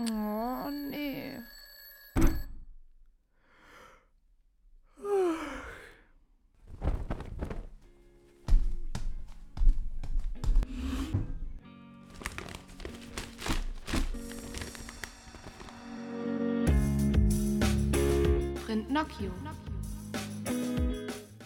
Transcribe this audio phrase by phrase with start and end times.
[0.00, 1.32] Oh, nee.
[18.64, 19.32] Print Nocchio.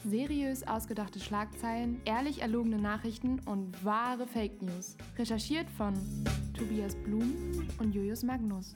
[0.04, 4.98] Seriös ausgedachte Schlagzeilen, ehrlich erlogene Nachrichten und wahre Fake News.
[5.16, 5.94] Recherchiert von
[6.54, 7.32] Tobias Blum
[7.78, 8.74] und Julius Magnus.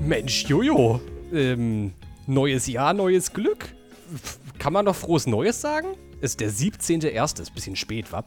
[0.00, 1.00] Mensch, Jojo,
[1.32, 1.92] ähm,
[2.26, 3.74] neues Jahr, neues Glück.
[4.58, 5.88] Kann man doch frohes Neues sagen?
[6.20, 7.40] Ist der 17.01.
[7.40, 8.24] Ist ein bisschen spät, wa?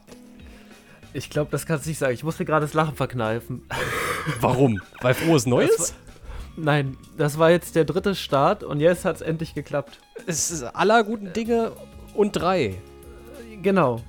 [1.12, 2.14] Ich glaube, das kannst du nicht sagen.
[2.14, 3.62] Ich muss mir gerade das Lachen verkneifen.
[4.40, 4.80] Warum?
[5.00, 5.76] Weil frohes Neues?
[5.76, 5.94] Das
[6.56, 9.98] Nein, das war jetzt der dritte Start und jetzt hat es endlich geklappt.
[10.26, 11.72] Es ist aller guten Dinge
[12.14, 12.74] und drei.
[13.62, 14.00] Genau.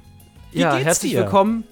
[0.51, 1.21] Wie ja, geht's herzlich dir?
[1.21, 1.63] willkommen.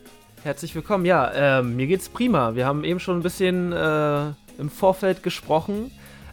[0.43, 1.05] Herzlich willkommen.
[1.05, 2.55] Ja, ähm, mir geht's prima.
[2.55, 4.25] Wir haben eben schon ein bisschen äh,
[4.59, 5.91] im Vorfeld gesprochen.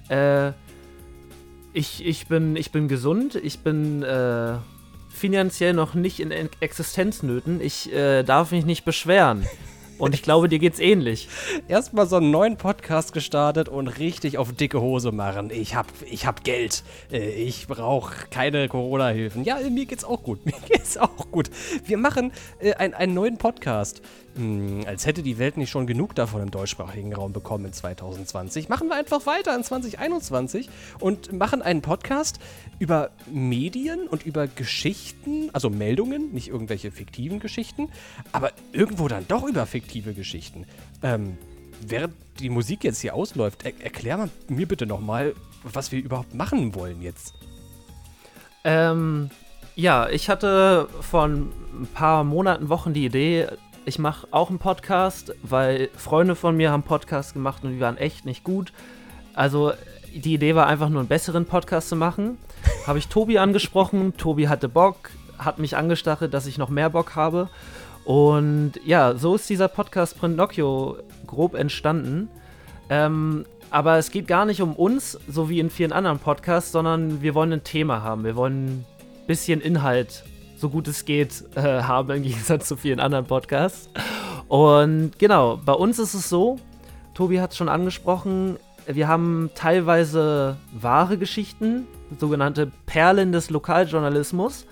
[0.08, 0.48] Äh,
[1.72, 3.36] ich, ich, bin, ich bin gesund.
[3.36, 4.54] Ich bin äh,
[5.10, 7.60] finanziell noch nicht in Ex- Existenznöten.
[7.60, 9.46] Ich äh, darf mich nicht beschweren.
[10.00, 11.28] Und ich glaube, dir geht's ähnlich.
[11.68, 15.50] Erstmal so einen neuen Podcast gestartet und richtig auf dicke Hose machen.
[15.52, 16.82] Ich hab, ich hab Geld.
[17.12, 19.44] Äh, Ich brauche keine Corona-Hilfen.
[19.44, 20.44] Ja, mir geht's auch gut.
[20.50, 21.50] Mir geht's auch gut.
[21.84, 24.00] Wir machen äh, ein, einen neuen Podcast.
[24.36, 28.68] Hm, als hätte die Welt nicht schon genug davon im deutschsprachigen Raum bekommen in 2020.
[28.68, 30.68] Machen wir einfach weiter in 2021
[31.00, 32.38] und machen einen Podcast
[32.78, 37.88] über Medien und über Geschichten, also Meldungen, nicht irgendwelche fiktiven Geschichten,
[38.32, 40.64] aber irgendwo dann doch über fiktive Geschichten.
[41.02, 41.36] Ähm,
[41.80, 46.74] während die Musik jetzt hier ausläuft, er erklär mir bitte nochmal, was wir überhaupt machen
[46.74, 47.34] wollen jetzt.
[48.62, 49.30] Ähm,
[49.74, 53.46] ja, ich hatte vor ein paar Monaten, Wochen die Idee,
[53.84, 57.96] ich mache auch einen Podcast, weil Freunde von mir haben Podcasts gemacht und die waren
[57.96, 58.72] echt nicht gut.
[59.34, 59.72] Also
[60.14, 62.38] die Idee war einfach nur einen besseren Podcast zu machen.
[62.86, 67.16] Habe ich Tobi angesprochen, Tobi hatte Bock, hat mich angestachelt, dass ich noch mehr Bock
[67.16, 67.48] habe.
[68.04, 72.28] Und ja, so ist dieser Podcast Print Nocchio grob entstanden.
[72.88, 77.22] Ähm, aber es geht gar nicht um uns, so wie in vielen anderen Podcasts, sondern
[77.22, 78.24] wir wollen ein Thema haben.
[78.24, 78.84] Wir wollen ein
[79.26, 80.24] bisschen Inhalt,
[80.60, 83.88] so gut es geht, äh, haben im Gegensatz zu vielen anderen Podcasts.
[84.48, 86.59] Und genau, bei uns ist es so,
[87.15, 88.56] Tobi hat es schon angesprochen,
[88.87, 91.87] wir haben teilweise wahre Geschichten,
[92.19, 94.66] sogenannte Perlen des Lokaljournalismus.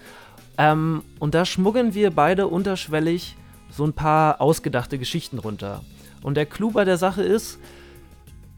[0.57, 3.37] Ähm, und da schmuggeln wir beide unterschwellig
[3.71, 5.83] so ein paar ausgedachte Geschichten runter.
[6.23, 7.59] Und der Clou bei der Sache ist,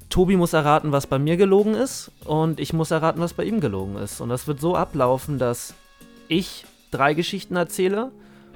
[0.08, 3.60] Tobi muss erraten, was bei mir gelogen ist und ich muss erraten, was bei ihm
[3.60, 4.20] gelogen ist.
[4.20, 5.74] Und das wird so ablaufen, dass
[6.26, 8.12] ich drei Geschichten erzähle,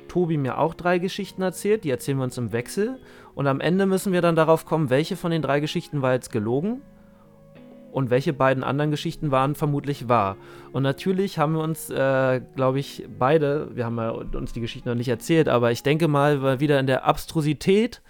[0.09, 2.99] Tobi mir auch drei Geschichten erzählt, die erzählen wir uns im Wechsel
[3.35, 6.31] und am Ende müssen wir dann darauf kommen, welche von den drei Geschichten war jetzt
[6.31, 6.83] gelogen
[7.95, 10.37] und welche beiden anderen Geschichten waren vermutlich wahr.
[10.73, 14.89] Und natürlich haben wir uns, äh, glaube ich, beide, wir haben ja uns die Geschichten
[14.89, 18.03] noch nicht erzählt, aber ich denke mal, wir wieder in der Abstrusität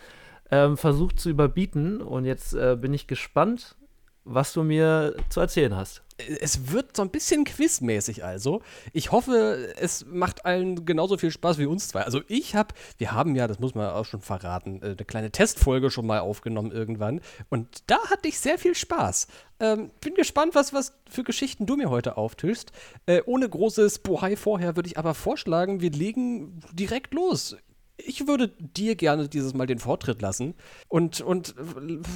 [0.50, 2.00] ähm, versucht zu überbieten.
[2.00, 3.76] Und jetzt äh, bin ich gespannt,
[4.24, 6.02] was du mir zu erzählen hast.
[6.16, 8.62] Es wird so ein bisschen quizmäßig also.
[8.92, 12.02] Ich hoffe, es macht allen genauso viel Spaß wie uns zwei.
[12.02, 15.32] Also ich habe, wir haben ja, das muss man auch schon verraten, äh, eine kleine
[15.32, 17.20] Testfolge schon mal aufgenommen irgendwann.
[17.50, 19.26] Und da hatte ich sehr viel Spaß.
[19.58, 22.70] Ähm, bin gespannt, was, was für Geschichten du mir heute auftischst.
[23.06, 27.56] Äh, ohne großes Bohai vorher würde ich aber vorschlagen, wir legen direkt los.
[27.96, 30.54] Ich würde dir gerne dieses Mal den Vortritt lassen
[30.88, 31.54] und, und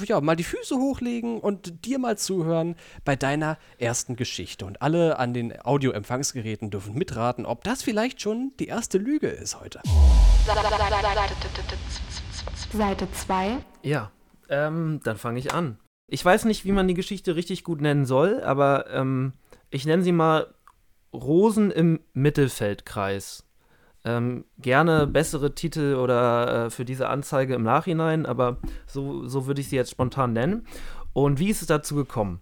[0.05, 2.75] ja, mal die Füße hochlegen und dir mal zuhören
[3.05, 4.65] bei deiner ersten Geschichte.
[4.65, 9.59] Und alle an den Audioempfangsgeräten dürfen mitraten, ob das vielleicht schon die erste Lüge ist
[9.59, 9.81] heute.
[12.73, 13.57] Seite 2.
[13.81, 14.11] Ja,
[14.49, 15.79] ähm, dann fange ich an.
[16.07, 19.33] Ich weiß nicht, wie man die Geschichte richtig gut nennen soll, aber ähm,
[19.69, 20.53] ich nenne sie mal
[21.13, 23.45] Rosen im Mittelfeldkreis.
[24.05, 28.57] Ähm, gerne bessere Titel oder äh, für diese Anzeige im Nachhinein, aber
[28.87, 30.65] so, so würde ich sie jetzt spontan nennen.
[31.13, 32.39] Und wie ist es dazu gekommen,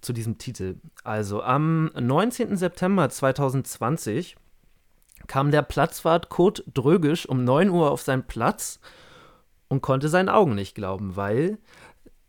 [0.00, 0.76] zu diesem Titel?
[1.04, 2.56] Also am 19.
[2.56, 4.36] September 2020
[5.28, 8.80] kam der Platzwart Kurt Drögisch um 9 Uhr auf seinen Platz
[9.68, 11.58] und konnte seinen Augen nicht glauben, weil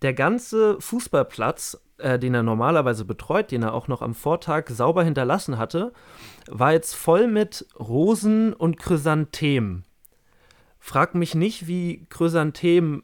[0.02, 5.04] der ganze Fußballplatz, äh, den er normalerweise betreut, den er auch noch am Vortag sauber
[5.04, 5.94] hinterlassen hatte,
[6.48, 9.86] war jetzt voll mit Rosen und Chrysanthemen.
[10.80, 13.04] Frag mich nicht, wie Chrysanthemen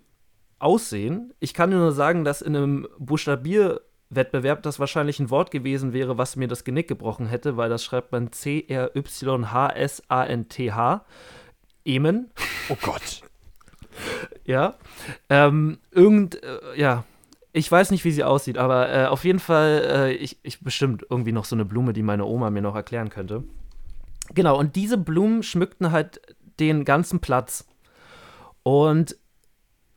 [0.60, 1.34] aussehen.
[1.40, 6.38] Ich kann nur sagen, dass in einem Buchstabierwettbewerb das wahrscheinlich ein Wort gewesen wäre, was
[6.38, 9.46] mir das Genick gebrochen hätte, weil das schreibt man C-R-Y-H-S-A-N-T-H.
[11.86, 12.32] Emen.
[12.70, 13.23] Oh Gott.
[14.46, 14.76] ja.
[15.30, 17.04] Ähm, irgend, äh, ja,
[17.52, 21.06] ich weiß nicht, wie sie aussieht, aber äh, auf jeden Fall, äh, ich, ich bestimmt
[21.10, 23.44] irgendwie noch so eine Blume, die meine Oma mir noch erklären könnte.
[24.34, 26.22] Genau, und diese Blumen schmückten halt
[26.60, 27.68] den ganzen Platz.
[28.64, 29.18] Und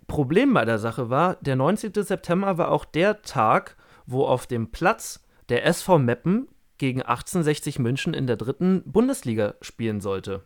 [0.06, 1.92] Problem bei der Sache war, der 19.
[1.94, 3.76] September war auch der Tag,
[4.06, 6.48] wo auf dem Platz der SV Meppen
[6.78, 10.42] gegen 1860 München in der dritten Bundesliga spielen sollte.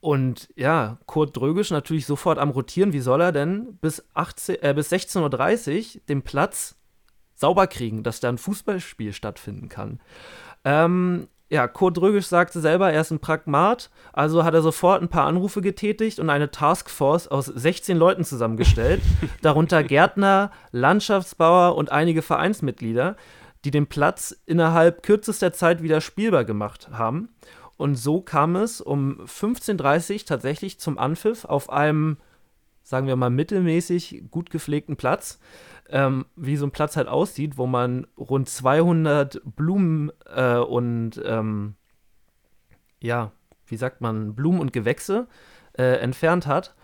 [0.00, 2.92] Und ja, Kurt Drögisch natürlich sofort am Rotieren.
[2.92, 6.76] Wie soll er denn bis, 18, äh, bis 16.30 Uhr den Platz
[7.34, 10.00] sauber kriegen, dass da ein Fußballspiel stattfinden kann?
[10.64, 15.08] Ähm, ja, Kurt Drögisch sagte selber, er ist ein Pragmat, also hat er sofort ein
[15.08, 19.00] paar Anrufe getätigt und eine Taskforce aus 16 Leuten zusammengestellt,
[19.42, 23.16] darunter Gärtner, Landschaftsbauer und einige Vereinsmitglieder,
[23.64, 27.30] die den Platz innerhalb kürzester Zeit wieder spielbar gemacht haben.
[27.78, 32.18] Und so kam es um 15.30 Uhr tatsächlich zum Anpfiff auf einem,
[32.82, 35.38] sagen wir mal, mittelmäßig gut gepflegten Platz,
[35.88, 41.76] ähm, wie so ein Platz halt aussieht, wo man rund 200 Blumen äh, und, ähm,
[43.00, 43.30] ja,
[43.66, 45.28] wie sagt man, Blumen und Gewächse
[45.74, 46.74] äh, entfernt hat.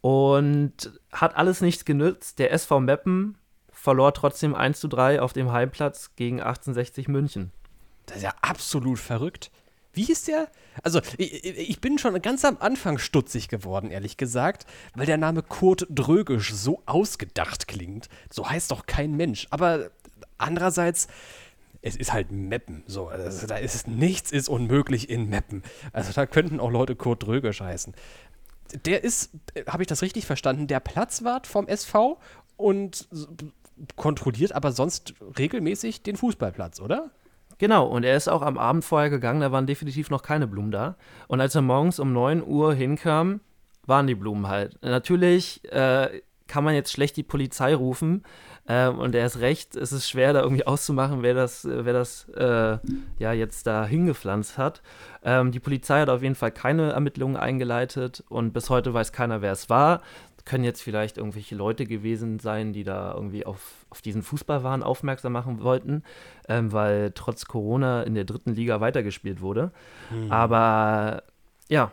[0.00, 2.38] Und hat alles nichts genützt.
[2.40, 3.38] Der SV Meppen
[3.70, 7.52] verlor trotzdem 1 zu 3 auf dem Heimplatz gegen 1860 München.
[8.06, 9.50] Das ist ja absolut verrückt.
[9.94, 10.48] Wie hieß der?
[10.82, 15.42] Also, ich, ich, bin schon ganz am Anfang stutzig geworden, ehrlich gesagt, weil der Name
[15.42, 18.08] Kurt Drögisch so ausgedacht klingt.
[18.30, 19.46] So heißt doch kein Mensch.
[19.50, 19.90] Aber
[20.38, 21.06] andererseits,
[21.82, 22.82] es ist halt Meppen.
[22.86, 25.62] So, also da ist nichts ist unmöglich in Meppen.
[25.92, 27.94] Also da könnten auch Leute Kurt Drögisch heißen.
[28.84, 29.30] Der ist,
[29.68, 32.18] habe ich das richtig verstanden, der Platzwart vom SV
[32.56, 33.08] und
[33.96, 37.10] kontrolliert aber sonst regelmäßig den Fußballplatz, oder?
[37.64, 40.70] Genau, und er ist auch am Abend vorher gegangen, da waren definitiv noch keine Blumen
[40.70, 40.96] da.
[41.28, 43.40] Und als er morgens um 9 Uhr hinkam,
[43.86, 44.76] waren die Blumen halt.
[44.82, 48.22] Natürlich äh, kann man jetzt schlecht die Polizei rufen.
[48.66, 52.28] Äh, und er ist recht, es ist schwer, da irgendwie auszumachen, wer das, wer das
[52.34, 52.76] äh,
[53.18, 54.82] ja jetzt da hingepflanzt hat.
[55.22, 59.40] Ähm, die Polizei hat auf jeden Fall keine Ermittlungen eingeleitet und bis heute weiß keiner,
[59.40, 60.02] wer es war
[60.44, 65.32] können jetzt vielleicht irgendwelche Leute gewesen sein, die da irgendwie auf, auf diesen Fußballwahn aufmerksam
[65.32, 66.02] machen wollten,
[66.48, 69.72] ähm, weil trotz Corona in der dritten Liga weitergespielt wurde.
[70.10, 70.30] Hm.
[70.30, 71.22] Aber
[71.68, 71.92] ja,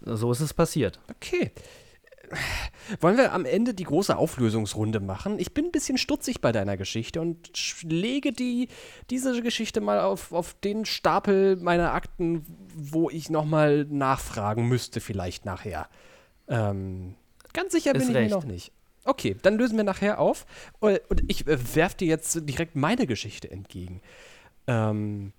[0.00, 1.00] so ist es passiert.
[1.10, 1.52] Okay.
[3.00, 5.38] Wollen wir am Ende die große Auflösungsrunde machen?
[5.38, 7.50] Ich bin ein bisschen stutzig bei deiner Geschichte und
[7.82, 8.68] lege die,
[9.08, 12.44] diese Geschichte mal auf, auf den Stapel meiner Akten,
[12.74, 15.88] wo ich nochmal nachfragen müsste, vielleicht nachher.
[16.48, 17.14] Ähm,
[17.58, 18.70] Ganz sicher bin ich mir noch nicht.
[19.04, 20.46] Okay, dann lösen wir nachher auf.
[20.78, 24.00] Und ich äh, werfe dir jetzt direkt meine Geschichte entgegen.
[24.68, 25.32] Ähm,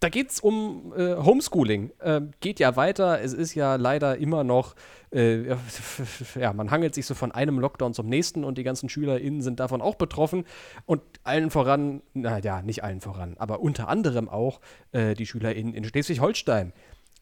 [0.00, 1.90] da geht es um äh, Homeschooling.
[2.00, 3.22] Äh, geht ja weiter.
[3.22, 4.74] Es ist ja leider immer noch,
[5.10, 5.56] äh,
[6.38, 9.58] ja, man hangelt sich so von einem Lockdown zum nächsten und die ganzen SchülerInnen sind
[9.58, 10.44] davon auch betroffen.
[10.84, 14.60] Und allen voran, naja, nicht allen voran, aber unter anderem auch
[14.92, 16.74] äh, die SchülerInnen in Schleswig-Holstein.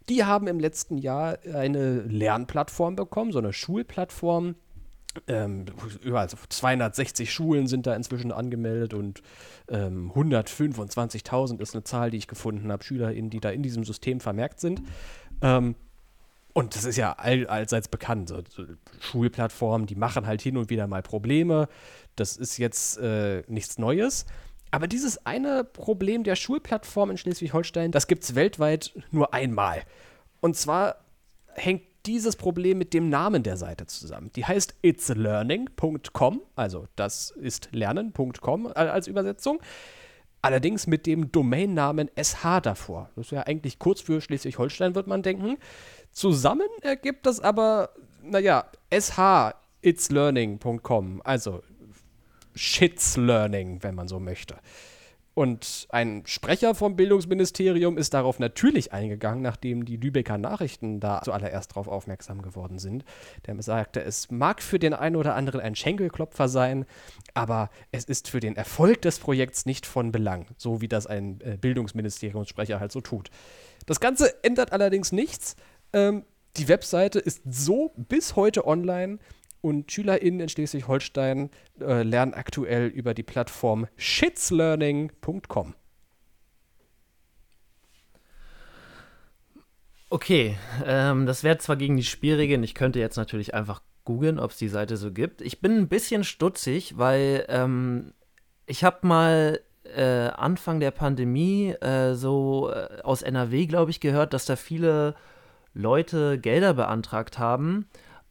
[0.09, 4.57] Die haben im letzten Jahr eine Lernplattform bekommen, so eine Schulplattform.
[5.27, 5.67] Ähm,
[6.03, 9.23] über 260 Schulen sind da inzwischen angemeldet und
[9.69, 14.21] ähm, 125.000 ist eine Zahl, die ich gefunden habe, SchülerInnen, die da in diesem System
[14.21, 14.83] vermerkt sind.
[15.43, 15.75] Ähm,
[16.55, 18.29] und das ist ja all, allseits bekannt.
[18.29, 18.65] So, so
[19.01, 21.69] Schulplattformen, die machen halt hin und wieder mal Probleme.
[22.17, 24.27] Das ist jetzt äh, nichts Neues.
[24.73, 29.83] Aber dieses eine Problem der Schulplattform in Schleswig-Holstein, das gibt es weltweit nur einmal.
[30.41, 30.97] Und zwar
[31.55, 34.31] hängt dieses Problem mit dem Namen der Seite zusammen.
[34.35, 39.61] Die heißt itslearning.com, also das ist lernen.com als Übersetzung.
[40.41, 43.11] Allerdings mit dem Domainnamen SH davor.
[43.15, 45.59] Das ist ja eigentlich kurz für Schleswig-Holstein, wird man denken.
[46.13, 47.91] Zusammen ergibt das aber,
[48.23, 51.63] naja, SH itslearning.com, also
[52.55, 54.57] Shits Learning, wenn man so möchte.
[55.35, 61.71] Und ein Sprecher vom Bildungsministerium ist darauf natürlich eingegangen, nachdem die Lübecker Nachrichten da zuallererst
[61.71, 63.05] darauf aufmerksam geworden sind.
[63.47, 66.85] Der sagte, es mag für den einen oder anderen ein Schenkelklopfer sein,
[67.33, 71.41] aber es ist für den Erfolg des Projekts nicht von Belang, so wie das ein
[71.41, 73.31] äh, Bildungsministeriumssprecher halt so tut.
[73.87, 75.57] Das Ganze ändert allerdings nichts.
[75.95, 76.27] Ähm,
[76.59, 79.19] die Webseite ist so bis heute online
[79.63, 81.51] und SchülerInnen in Schleswig-Holstein
[81.81, 85.75] äh, lernen aktuell über die Plattform shitslearning.com.
[90.11, 94.51] Okay, ähm, das wäre zwar gegen die Spielregeln, ich könnte jetzt natürlich einfach googeln, ob
[94.51, 95.41] es die Seite so gibt.
[95.41, 98.13] Ich bin ein bisschen stutzig, weil ähm,
[98.67, 104.35] ich habe mal äh, Anfang der Pandemie äh, so äh, aus NRW, glaube ich, gehört,
[104.35, 105.15] dass da viele
[105.73, 107.87] Leute Gelder beantragt haben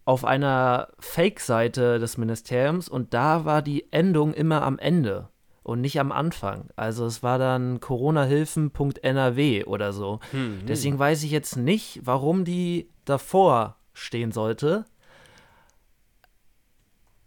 [0.06, 5.30] auf einer Fake-Seite des Ministeriums und da war die Endung immer am Ende
[5.64, 6.70] und nicht am Anfang.
[6.76, 10.20] Also es war dann coronahilfen.nrw oder so.
[10.32, 14.86] Hm, Deswegen weiß ich jetzt nicht, warum die davor stehen sollte.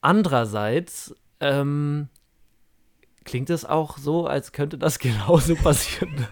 [0.01, 2.09] Andererseits ähm,
[3.25, 6.27] klingt es auch so, als könnte das genauso passieren,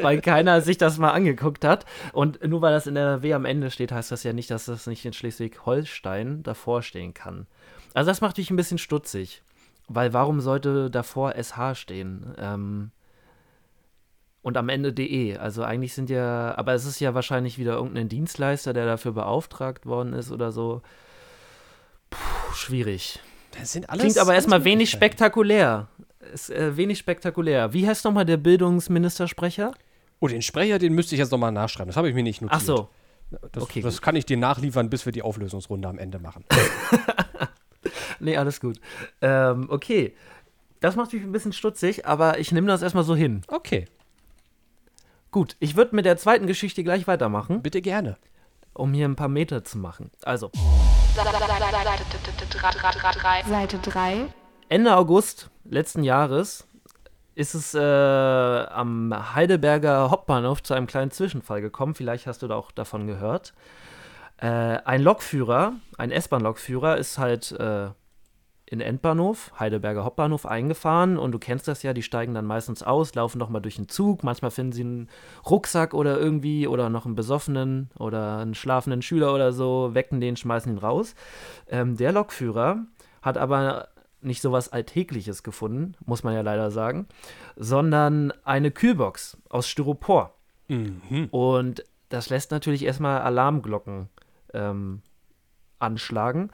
[0.00, 1.86] weil keiner sich das mal angeguckt hat.
[2.12, 4.66] Und nur weil das in der W am Ende steht, heißt das ja nicht, dass
[4.66, 7.46] das nicht in Schleswig-Holstein davor stehen kann.
[7.94, 9.42] Also das macht mich ein bisschen stutzig,
[9.88, 12.34] weil warum sollte davor SH stehen?
[12.38, 12.90] Ähm,
[14.42, 15.36] und am Ende DE.
[15.38, 19.86] Also eigentlich sind ja, aber es ist ja wahrscheinlich wieder irgendein Dienstleister, der dafür beauftragt
[19.86, 20.82] worden ist oder so.
[22.08, 23.20] Puh, schwierig.
[23.58, 25.88] Das sind alles Klingt aber erstmal wenig spektakulär.
[26.32, 27.72] Ist äh, wenig spektakulär.
[27.72, 29.72] Wie heißt nochmal der Bildungsministersprecher?
[30.20, 31.88] Oh, den Sprecher, den müsste ich jetzt nochmal nachschreiben.
[31.88, 32.60] Das habe ich mir nicht notiert.
[32.60, 32.88] Ach so.
[33.52, 36.44] Das, okay, das kann ich dir nachliefern, bis wir die Auflösungsrunde am Ende machen.
[38.22, 38.78] Nee, alles gut.
[39.22, 40.14] Ähm, okay.
[40.80, 43.40] Das macht mich ein bisschen stutzig, aber ich nehme das erstmal so hin.
[43.48, 43.86] Okay,
[45.30, 48.16] Gut, ich würde mit der zweiten Geschichte gleich weitermachen, bitte gerne.
[48.74, 50.10] um hier ein paar Meter zu machen.
[50.22, 50.50] Also,
[53.48, 54.26] Seite 3.
[54.68, 56.68] Ende August letzten Jahres
[57.34, 61.96] ist es äh, am Heidelberger Hauptbahnhof zu einem kleinen Zwischenfall gekommen.
[61.96, 63.54] Vielleicht hast du da auch davon gehört.
[64.36, 67.88] Äh, ein Lokführer, ein S-Bahn-Lokführer, ist halt äh,
[68.70, 73.12] in Endbahnhof, Heidelberger Hauptbahnhof, eingefahren und du kennst das ja, die steigen dann meistens aus,
[73.16, 75.08] laufen nochmal durch den Zug, manchmal finden sie einen
[75.44, 80.36] Rucksack oder irgendwie oder noch einen besoffenen oder einen schlafenden Schüler oder so, wecken den,
[80.36, 81.16] schmeißen ihn raus.
[81.68, 82.86] Ähm, der Lokführer
[83.22, 83.88] hat aber
[84.20, 87.08] nicht sowas Alltägliches gefunden, muss man ja leider sagen,
[87.56, 90.34] sondern eine Kühlbox aus Styropor.
[90.68, 91.26] Mhm.
[91.32, 94.08] Und das lässt natürlich erstmal Alarmglocken
[94.54, 95.02] ähm,
[95.80, 96.50] anschlagen.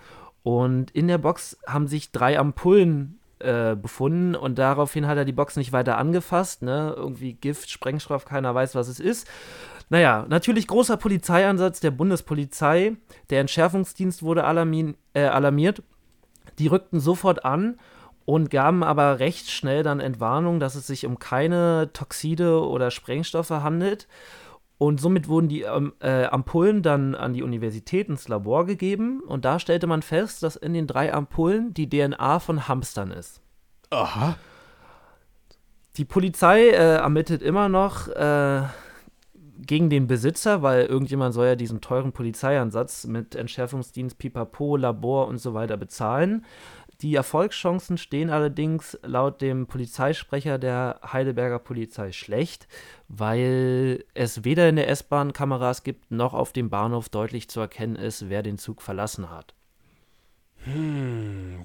[0.47, 5.33] Und in der Box haben sich drei Ampullen äh, befunden und daraufhin hat er die
[5.33, 6.63] Box nicht weiter angefasst.
[6.63, 6.95] Ne?
[6.97, 9.27] Irgendwie Gift, Sprengstoff, keiner weiß, was es ist.
[9.89, 12.93] Naja, natürlich großer Polizeieinsatz der Bundespolizei.
[13.29, 15.83] Der Entschärfungsdienst wurde alarmi äh, alarmiert.
[16.61, 17.77] Die rückten sofort an
[18.25, 23.51] und gaben aber recht schnell dann Entwarnung, dass es sich um keine Toxide oder Sprengstoffe
[23.51, 24.07] handelt.
[24.79, 29.21] Und somit wurden die ähm, äh, Ampullen dann an die Universität ins Labor gegeben.
[29.21, 33.41] Und da stellte man fest, dass in den drei Ampullen die DNA von Hamstern ist.
[33.91, 34.37] Aha.
[35.97, 38.63] Die Polizei äh, ermittelt immer noch äh,
[39.59, 45.39] gegen den Besitzer, weil irgendjemand soll ja diesen teuren Polizeieinsatz mit Entschärfungsdienst, Pipapo, Labor und
[45.39, 46.45] so weiter bezahlen.
[47.03, 52.69] Die Erfolgschancen stehen allerdings laut dem Polizeisprecher der Heidelberger Polizei schlecht,
[53.09, 57.97] weil es weder in der S-Bahn Kameras gibt, noch auf dem Bahnhof deutlich zu erkennen
[57.97, 59.55] ist, wer den Zug verlassen hat.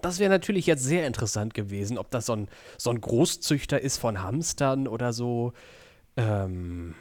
[0.02, 3.98] Das wäre natürlich jetzt sehr interessant gewesen, ob das so ein, so ein Großzüchter ist
[3.98, 5.54] von Hamstern oder so.
[6.18, 6.94] Ähm,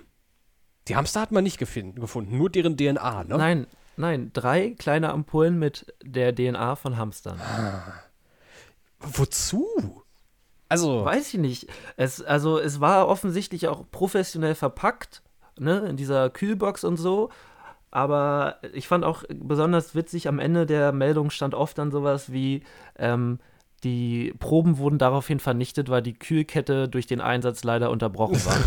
[0.88, 3.36] die Hamster hat man nicht gefunden, nur deren DNA, ne?
[3.36, 7.38] Nein, nein, drei kleine Ampullen mit der DNA von Hamstern.
[9.00, 9.66] Wozu?
[10.68, 11.66] Also, Weiß ich nicht.
[11.96, 15.22] Es, also es war offensichtlich auch professionell verpackt,
[15.58, 17.30] ne, in dieser Kühlbox und so.
[17.90, 22.62] Aber ich fand auch besonders witzig, am Ende der Meldung stand oft dann sowas wie,
[22.96, 23.40] ähm,
[23.82, 28.58] die Proben wurden daraufhin vernichtet, weil die Kühlkette durch den Einsatz leider unterbrochen war.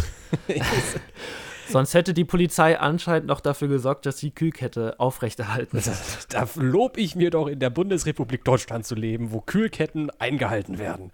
[1.69, 5.95] Sonst hätte die Polizei anscheinend noch dafür gesorgt, dass die Kühlkette aufrechterhalten wird.
[6.29, 11.11] da lob ich mir doch in der Bundesrepublik Deutschland zu leben, wo Kühlketten eingehalten werden.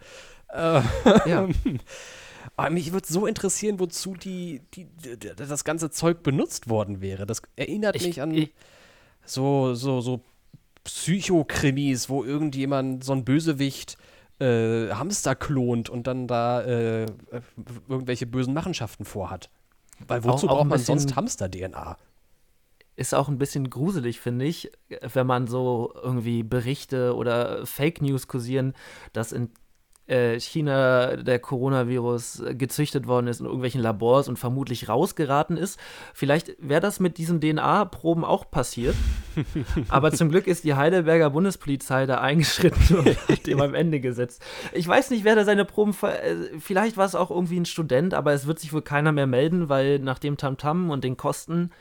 [0.51, 0.81] Äh,
[1.25, 1.47] Ja.
[2.55, 7.25] Aber mich würde so interessieren, wozu die, die, die, das ganze Zeug benutzt worden wäre.
[7.25, 8.53] Das erinnert Ich- mich an ich-
[9.25, 10.21] so, so, so
[10.83, 13.97] Psychokrimis, wo irgendjemand, so ein Bösewicht,
[14.39, 17.07] äh, Hamster klont und dann da äh, äh,
[17.87, 19.49] irgendwelche bösen Machenschaften vorhat.
[20.07, 21.97] Weil wozu Auch- auch braucht man bisschen- sonst Hamster-DNA?
[22.95, 24.71] ist auch ein bisschen gruselig, finde ich,
[25.13, 28.73] wenn man so irgendwie Berichte oder Fake News kursieren,
[29.13, 29.49] dass in
[30.09, 35.79] äh, China der Coronavirus äh, gezüchtet worden ist in irgendwelchen Labors und vermutlich rausgeraten ist.
[36.13, 38.95] Vielleicht wäre das mit diesen DNA-Proben auch passiert.
[39.89, 44.41] Aber zum Glück ist die Heidelberger Bundespolizei da eingeschritten und hat dem am Ende gesetzt.
[44.73, 45.93] Ich weiß nicht, wer da seine Proben.
[45.93, 49.11] ver- äh, Vielleicht war es auch irgendwie ein Student, aber es wird sich wohl keiner
[49.11, 51.71] mehr melden, weil nach dem Tamtam und den Kosten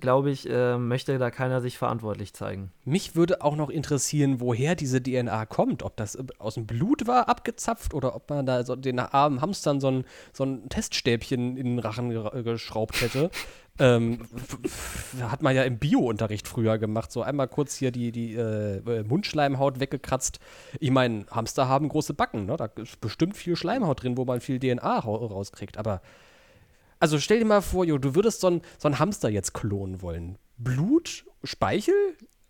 [0.00, 2.72] glaube ich, äh, möchte da keiner sich verantwortlich zeigen.
[2.84, 5.82] Mich würde auch noch interessieren, woher diese DNA kommt.
[5.82, 9.80] Ob das aus dem Blut war, abgezapft, oder ob man da so den armen Hamstern
[9.80, 12.10] so ein, so ein Teststäbchen in den Rachen
[12.44, 13.30] geschraubt hätte.
[13.80, 14.18] ähm,
[15.22, 17.10] hat man ja im Bio-Unterricht früher gemacht.
[17.10, 20.38] So einmal kurz hier die, die äh, Mundschleimhaut weggekratzt.
[20.78, 22.46] Ich meine, Hamster haben große Backen.
[22.46, 22.56] Ne?
[22.56, 25.78] Da ist bestimmt viel Schleimhaut drin, wo man viel DNA rauskriegt.
[25.78, 26.02] Aber
[27.00, 30.38] also stell dir mal vor, jo, du würdest so einen so Hamster jetzt klonen wollen.
[30.58, 31.94] Blut, Speichel,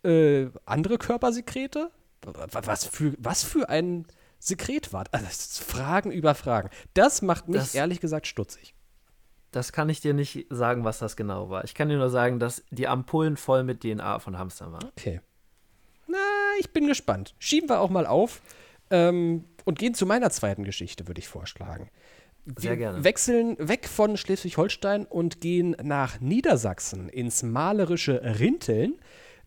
[0.05, 1.91] äh, andere Körpersekrete?
[2.23, 4.07] Was für, was für ein
[4.39, 5.15] Sekret war das?
[5.15, 6.69] Also, Fragen über Fragen.
[6.95, 8.75] Das macht mich das, ehrlich gesagt stutzig.
[9.53, 11.65] Das kann ich dir nicht sagen, was das genau war.
[11.65, 14.89] Ich kann dir nur sagen, dass die Ampullen voll mit DNA von Hamstern waren.
[14.97, 15.21] Okay.
[16.07, 16.19] Na,
[16.59, 17.35] ich bin gespannt.
[17.39, 18.43] Schieben wir auch mal auf
[18.91, 21.89] ähm, und gehen zu meiner zweiten Geschichte, würde ich vorschlagen.
[22.57, 23.05] Sehr gerne.
[23.05, 28.99] wechseln weg von Schleswig-Holstein und gehen nach Niedersachsen ins malerische Rinteln.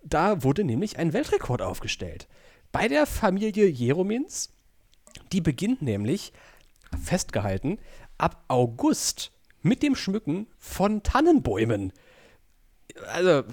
[0.03, 2.27] Da wurde nämlich ein Weltrekord aufgestellt.
[2.71, 4.49] Bei der Familie Jeromins.
[5.31, 6.33] Die beginnt nämlich,
[7.01, 7.79] festgehalten,
[8.17, 9.31] ab August
[9.61, 11.93] mit dem Schmücken von Tannenbäumen.
[13.07, 13.43] Also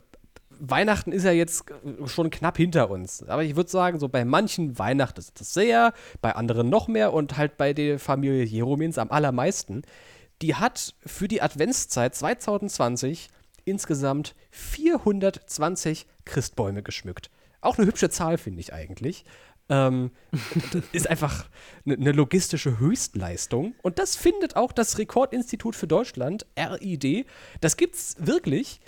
[0.60, 1.64] Weihnachten ist ja jetzt
[2.06, 3.22] schon knapp hinter uns.
[3.24, 7.12] Aber ich würde sagen, so bei manchen Weihnachten ist das sehr, bei anderen noch mehr
[7.12, 9.82] und halt bei der Familie Jeromins am allermeisten.
[10.42, 13.28] Die hat für die Adventszeit 2020
[13.64, 17.30] insgesamt 420 Christbäume geschmückt.
[17.60, 19.24] Auch eine hübsche Zahl, finde ich eigentlich.
[19.68, 20.10] Ähm,
[20.92, 21.46] ist einfach
[21.86, 23.74] eine ne logistische Höchstleistung.
[23.82, 27.26] Und das findet auch das Rekordinstitut für Deutschland, RID.
[27.60, 28.80] Das gibt's wirklich.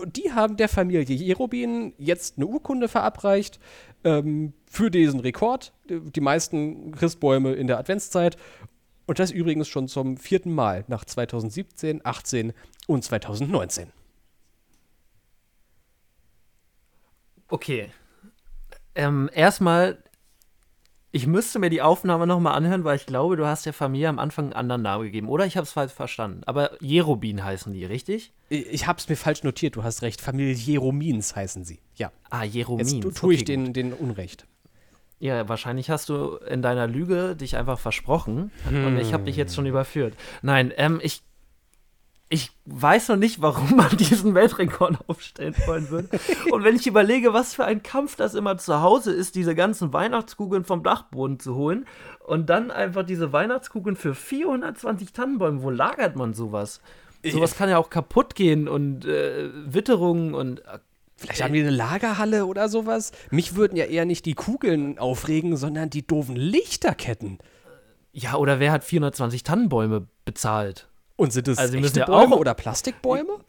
[0.00, 3.58] Und die haben der Familie Jerobin jetzt eine Urkunde verabreicht
[4.04, 5.72] ähm, für diesen Rekord.
[5.88, 8.36] Die meisten Christbäume in der Adventszeit.
[9.06, 12.52] Und das übrigens schon zum vierten Mal nach 2017, 18
[12.86, 13.90] und 2019.
[17.48, 17.90] Okay.
[18.94, 19.98] Ähm, erstmal
[21.10, 24.18] ich müsste mir die Aufnahme nochmal anhören, weil ich glaube, du hast der Familie am
[24.18, 25.28] Anfang einen anderen Namen gegeben.
[25.28, 26.42] Oder ich habe es falsch verstanden.
[26.44, 28.32] Aber Jerobin heißen die, richtig?
[28.50, 30.20] Ich habe es mir falsch notiert, du hast recht.
[30.20, 31.80] Familie Jeromins heißen sie.
[31.94, 32.12] Ja.
[32.28, 32.92] Ah, Jeromins.
[32.92, 34.46] Jetzt tue ich okay, den, den Unrecht.
[35.18, 38.86] Ja, wahrscheinlich hast du in deiner Lüge dich einfach versprochen hm.
[38.86, 40.14] und ich habe dich jetzt schon überführt.
[40.42, 41.22] Nein, ähm, ich
[42.30, 46.08] ich weiß noch nicht, warum man diesen Weltrekord aufstellen wollen würde.
[46.50, 49.92] Und wenn ich überlege, was für ein Kampf das immer zu Hause ist, diese ganzen
[49.92, 51.86] Weihnachtskugeln vom Dachboden zu holen
[52.26, 56.80] und dann einfach diese Weihnachtskugeln für 420 Tannenbäume, wo lagert man sowas?
[57.24, 60.60] Sowas kann ja auch kaputt gehen und äh, Witterungen und.
[60.60, 60.78] Äh,
[61.16, 63.10] Vielleicht haben die eine Lagerhalle oder sowas.
[63.32, 67.38] Mich würden ja eher nicht die Kugeln aufregen, sondern die doofen Lichterketten.
[68.12, 70.88] Ja, oder wer hat 420 Tannenbäume bezahlt?
[71.18, 73.40] Und sind es also echte ja Bäume oder Plastikbäume?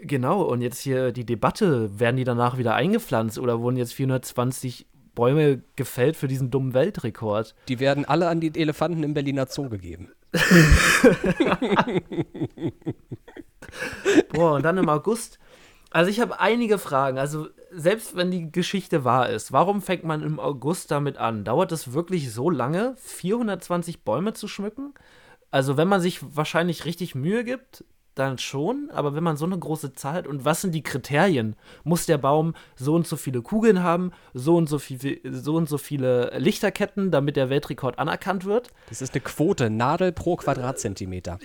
[0.00, 4.88] Genau, und jetzt hier die Debatte, werden die danach wieder eingepflanzt oder wurden jetzt 420
[5.14, 7.54] Bäume gefällt für diesen dummen Weltrekord?
[7.68, 10.10] Die werden alle an die Elefanten im Berliner Zoo gegeben.
[14.32, 15.38] Boah, und dann im August.
[15.90, 17.18] Also ich habe einige Fragen.
[17.18, 21.44] Also selbst wenn die Geschichte wahr ist, warum fängt man im August damit an?
[21.44, 24.94] Dauert es wirklich so lange, 420 Bäume zu schmücken?
[25.54, 27.84] Also, wenn man sich wahrscheinlich richtig Mühe gibt,
[28.16, 31.54] dann schon, aber wenn man so eine große Zahl hat, und was sind die Kriterien?
[31.84, 35.68] Muss der Baum so und so viele Kugeln haben, so und so, viel, so, und
[35.68, 38.72] so viele Lichterketten, damit der Weltrekord anerkannt wird?
[38.88, 41.38] Das ist eine Quote, Nadel pro Quadratzentimeter.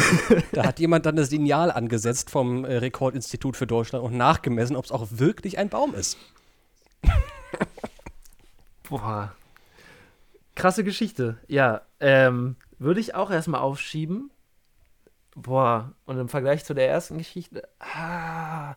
[0.52, 4.84] da hat jemand dann das Lineal angesetzt vom äh, Rekordinstitut für Deutschland und nachgemessen, ob
[4.84, 6.16] es auch wirklich ein Baum ist.
[8.88, 9.34] Boah.
[10.54, 11.38] Krasse Geschichte.
[11.48, 14.30] Ja, ähm, würde ich auch erstmal aufschieben.
[15.34, 18.74] Boah, und im Vergleich zu der ersten Geschichte, ah,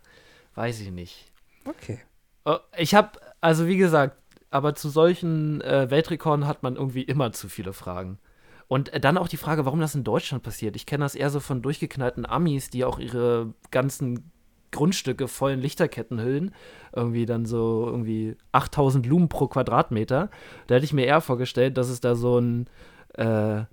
[0.56, 1.32] weiß ich nicht.
[1.66, 2.00] Okay.
[2.46, 4.18] Oh, ich habe, also wie gesagt,
[4.52, 8.20] aber zu solchen äh, Weltrekorden hat man irgendwie immer zu viele Fragen.
[8.68, 10.76] Und äh, dann auch die Frage, warum das in Deutschland passiert.
[10.76, 14.32] Ich kenne das eher so von durchgeknallten Amis, die auch ihre ganzen
[14.72, 16.54] Grundstücke voll in Lichterketten hüllen.
[16.96, 20.30] Irgendwie dann so irgendwie 8000 Lumen pro Quadratmeter.
[20.68, 22.68] Da hätte ich mir eher vorgestellt, dass es da so ein
[23.16, 23.64] äh,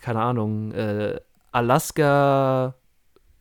[0.00, 1.20] keine Ahnung, äh,
[1.52, 2.74] Alaska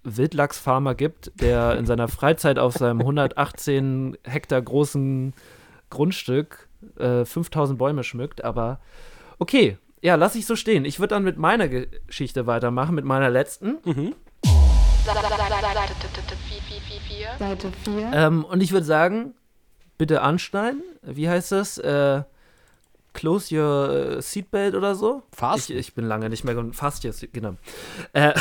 [0.03, 5.33] Wildlachsfarmer gibt, der in seiner Freizeit auf seinem 118 Hektar großen
[5.89, 8.79] Grundstück äh, 5000 Bäume schmückt, aber
[9.39, 10.85] okay, ja, lass ich so stehen.
[10.85, 13.77] Ich würde dann mit meiner Geschichte weitermachen, mit meiner letzten.
[13.83, 14.15] Mhm.
[17.37, 18.11] Seite 4.
[18.13, 19.33] Ähm, und ich würde sagen,
[19.97, 20.83] bitte anschneiden.
[21.01, 21.77] Wie heißt das?
[21.77, 22.23] Äh,
[23.13, 25.23] Close Your äh, Seatbelt oder so.
[25.31, 25.69] Fast?
[25.69, 26.55] Ich, ich, bin lange nicht mehr.
[26.73, 27.55] Fast jetzt, genau.
[28.13, 28.33] Äh,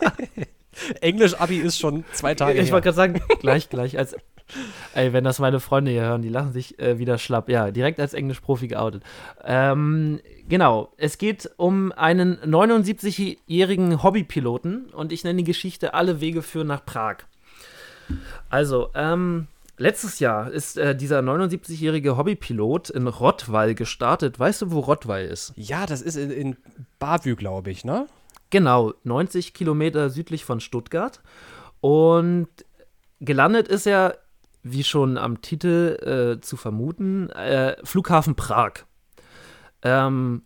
[1.00, 2.72] Englisch-Abi ist schon zwei Tage Ich her.
[2.72, 4.16] wollte gerade sagen, gleich, gleich als.
[4.94, 7.48] Ey, wenn das meine Freunde hier hören, die lachen sich äh, wieder schlapp.
[7.48, 9.04] Ja, direkt als Englisch-Profi geoutet.
[9.44, 16.42] Ähm, genau, es geht um einen 79-jährigen Hobbypiloten und ich nenne die Geschichte Alle Wege
[16.42, 17.18] führen nach Prag.
[18.48, 19.46] Also, ähm,
[19.80, 24.38] letztes Jahr ist äh, dieser 79-jährige Hobbypilot in Rottweil gestartet.
[24.38, 25.52] Weißt du, wo Rottweil ist?
[25.56, 26.56] Ja, das ist in, in
[26.98, 28.06] Bavü, glaube ich, ne?
[28.50, 31.20] Genau, 90 Kilometer südlich von Stuttgart.
[31.80, 32.48] Und
[33.20, 34.18] gelandet ist er,
[34.62, 38.84] wie schon am Titel äh, zu vermuten, äh, Flughafen Prag.
[39.82, 40.42] Ähm,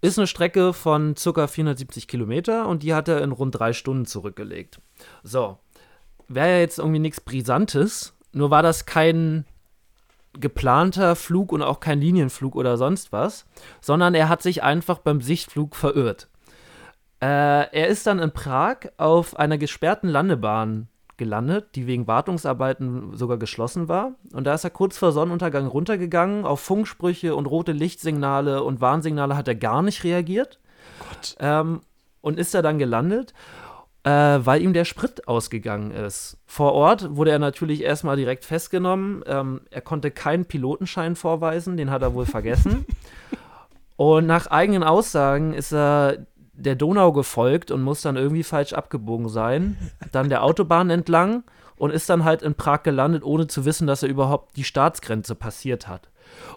[0.00, 1.46] ist eine Strecke von ca.
[1.48, 4.80] 470 Kilometer und die hat er in rund drei Stunden zurückgelegt.
[5.24, 5.58] So,
[6.28, 9.46] wäre ja jetzt irgendwie nichts Brisantes, nur war das kein
[10.38, 13.46] geplanter Flug und auch kein Linienflug oder sonst was,
[13.80, 16.28] sondern er hat sich einfach beim Sichtflug verirrt.
[17.22, 17.26] Äh,
[17.72, 23.88] er ist dann in Prag auf einer gesperrten Landebahn gelandet, die wegen Wartungsarbeiten sogar geschlossen
[23.88, 24.12] war.
[24.34, 26.44] Und da ist er kurz vor Sonnenuntergang runtergegangen.
[26.44, 30.60] Auf Funksprüche und rote Lichtsignale und Warnsignale hat er gar nicht reagiert.
[30.98, 31.36] Gott.
[31.40, 31.80] Ähm,
[32.20, 33.32] und ist da dann gelandet,
[34.06, 36.38] äh, weil ihm der Sprit ausgegangen ist.
[36.46, 39.24] Vor Ort wurde er natürlich erstmal direkt festgenommen.
[39.26, 42.86] Ähm, er konnte keinen Pilotenschein vorweisen, den hat er wohl vergessen.
[43.96, 49.28] Und nach eigenen Aussagen ist er der Donau gefolgt und muss dann irgendwie falsch abgebogen
[49.28, 49.76] sein.
[50.12, 51.44] Dann der Autobahn entlang
[51.76, 55.34] und ist dann halt in Prag gelandet, ohne zu wissen, dass er überhaupt die Staatsgrenze
[55.34, 56.10] passiert hat.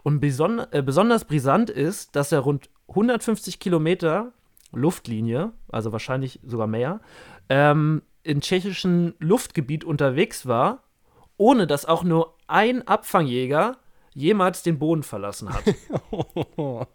[0.04, 4.32] Und beson äh, besonders brisant ist, dass er rund 150 Kilometer
[4.72, 7.00] Luftlinie, also wahrscheinlich sogar mehr,
[7.50, 10.84] ähm, im tschechischen Luftgebiet unterwegs war,
[11.38, 13.78] ohne dass auch nur ein Abfangjäger
[14.14, 15.64] jemals den Boden verlassen hat.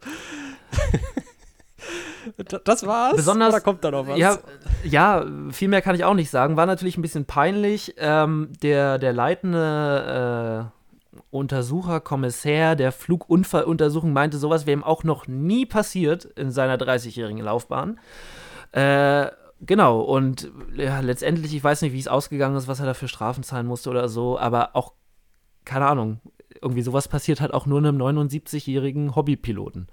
[2.65, 3.17] Das war's?
[3.17, 4.19] Besonders, Oder kommt da noch was?
[4.19, 4.39] Ja,
[4.83, 6.57] ja, viel mehr kann ich auch nicht sagen.
[6.57, 7.95] War natürlich ein bisschen peinlich.
[7.99, 10.71] Ähm, der, der leitende
[11.13, 16.77] äh, Untersucher, Kommissär der Flugunfalluntersuchung meinte, sowas wäre ihm auch noch nie passiert in seiner
[16.77, 17.99] 30-jährigen Laufbahn.
[18.73, 19.27] Äh,
[19.67, 23.09] genau, und ja, letztendlich, ich weiß nicht, wie es ausgegangen ist, was er da für
[23.09, 24.93] Strafen zahlen musste oder so, aber auch,
[25.65, 26.21] keine Ahnung,
[26.61, 29.89] irgendwie sowas passiert halt auch nur einem 79-jährigen Hobbypiloten.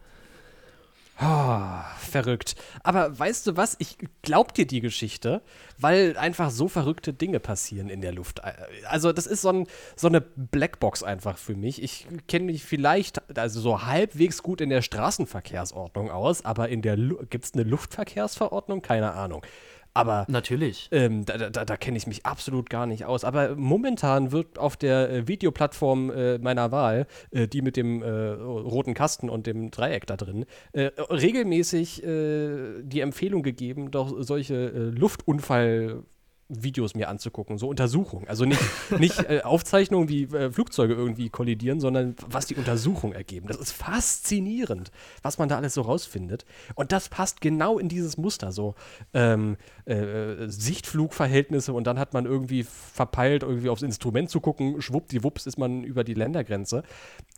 [1.23, 2.55] Ah, verrückt.
[2.81, 3.75] Aber weißt du was?
[3.77, 5.43] Ich glaub dir die Geschichte,
[5.77, 8.41] weil einfach so verrückte Dinge passieren in der Luft.
[8.85, 11.83] Also, das ist so, ein, so eine Blackbox einfach für mich.
[11.83, 16.97] Ich kenne mich vielleicht also so halbwegs gut in der Straßenverkehrsordnung aus, aber in der
[16.97, 18.81] gibt es eine Luftverkehrsverordnung?
[18.81, 19.45] Keine Ahnung.
[19.93, 20.87] Aber natürlich.
[20.91, 23.23] Ähm, da da, da kenne ich mich absolut gar nicht aus.
[23.23, 28.09] Aber momentan wird auf der äh, Videoplattform äh, meiner Wahl, äh, die mit dem äh,
[28.09, 36.03] roten Kasten und dem Dreieck da drin, äh, regelmäßig die Empfehlung gegeben, doch solche Luftunfall-
[36.51, 38.27] Videos mir anzugucken, so Untersuchungen.
[38.27, 38.61] Also nicht,
[38.99, 43.47] nicht äh, Aufzeichnungen, wie äh, Flugzeuge irgendwie kollidieren, sondern was die Untersuchungen ergeben.
[43.47, 46.45] Das ist faszinierend, was man da alles so rausfindet.
[46.75, 48.75] Und das passt genau in dieses Muster, so
[49.13, 55.47] ähm, äh, Sichtflugverhältnisse und dann hat man irgendwie verpeilt, irgendwie aufs Instrument zu gucken, schwuppdiwupps
[55.47, 56.83] ist man über die Ländergrenze.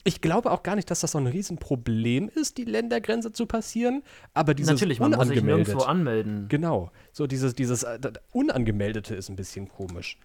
[0.04, 4.04] Ich glaube auch gar nicht, dass das so ein Riesenproblem ist, die Ländergrenze zu passieren,
[4.34, 6.47] aber dieses Natürlich, man muss sich nirgendwo anmelden.
[6.49, 7.99] Genau, so dieses, dieses äh,
[8.32, 10.17] unangemeldete ist ein bisschen komisch.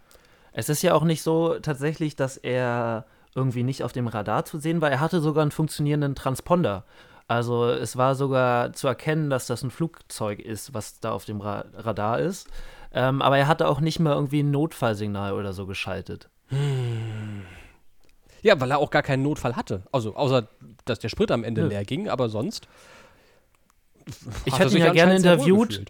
[0.53, 4.59] Es ist ja auch nicht so tatsächlich, dass er irgendwie nicht auf dem Radar zu
[4.59, 4.91] sehen war.
[4.91, 6.85] Er hatte sogar einen funktionierenden Transponder.
[7.29, 11.43] Also es war sogar zu erkennen, dass das ein Flugzeug ist, was da auf dem
[11.43, 12.49] Ra Radar ist.
[12.93, 16.31] Ähm, aber er hatte auch nicht mal irgendwie ein Notfallsignal oder so geschaltet.
[16.49, 17.43] Hm.
[18.41, 19.83] Ja, weil er auch gar keinen Notfall hatte.
[19.93, 20.49] Also außer,
[20.87, 21.69] dass der Sprit am Ende Nö.
[21.69, 22.67] leer ging, aber sonst.
[24.47, 25.85] Ich hätte ihn ja gerne interviewt.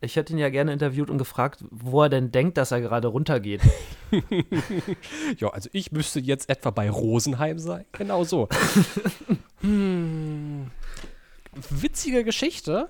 [0.00, 3.08] Ich hätte ihn ja gerne interviewt und gefragt, wo er denn denkt, dass er gerade
[3.08, 3.62] runtergeht.
[5.38, 7.84] Ja, also ich müsste jetzt etwa bei Rosenheim sein.
[7.92, 8.48] Genau so.
[9.60, 10.70] hm.
[11.70, 12.88] Witzige Geschichte.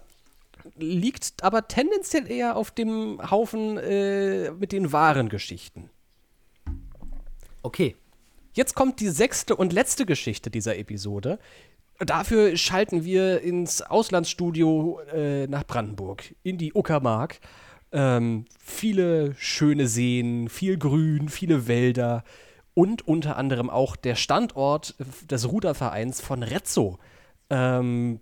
[0.77, 5.88] Liegt aber tendenziell eher auf dem Haufen äh, mit den wahren Geschichten.
[7.62, 7.97] Okay.
[8.53, 11.38] Jetzt kommt die sechste und letzte Geschichte dieser Episode.
[11.99, 17.41] Dafür schalten wir ins Auslandsstudio äh, nach Brandenburg, in die Uckermark.
[17.93, 22.25] Ähm, viele schöne Seen, viel Grün, viele Wälder
[22.75, 24.95] und unter anderem auch der Standort
[25.31, 26.99] des Rudervereins von Rezzo.
[27.49, 28.21] Ähm,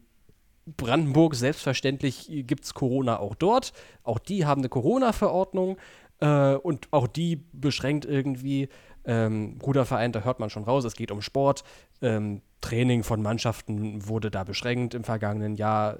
[0.66, 3.72] Brandenburg, selbstverständlich gibt es Corona auch dort.
[4.04, 5.76] Auch die haben eine Corona-Verordnung
[6.20, 8.68] äh, und auch die beschränkt irgendwie
[9.04, 11.64] ähm, Ruderverein, da hört man schon raus, es geht um Sport.
[12.02, 15.98] Ähm, Training von Mannschaften wurde da beschränkt im vergangenen Jahr.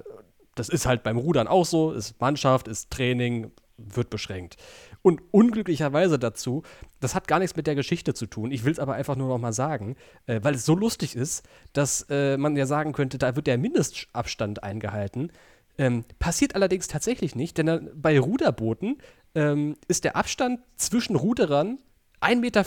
[0.55, 4.57] Das ist halt beim Rudern auch so, ist Mannschaft, ist Training, wird beschränkt.
[5.01, 6.63] Und unglücklicherweise dazu,
[6.99, 8.51] das hat gar nichts mit der Geschichte zu tun.
[8.51, 11.47] Ich will es aber einfach nur noch mal sagen, äh, weil es so lustig ist,
[11.73, 15.31] dass äh, man ja sagen könnte, da wird der Mindestabstand eingehalten.
[15.77, 18.97] Ähm, passiert allerdings tatsächlich nicht, denn äh, bei Ruderbooten
[19.35, 21.77] ähm, ist der Abstand zwischen Ruderern
[22.21, 22.63] 1,35 Meter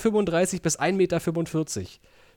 [0.62, 1.20] bis 1,45 Meter